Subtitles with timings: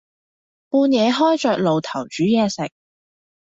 [0.69, 2.71] 半夜開着爐頭煮嘢食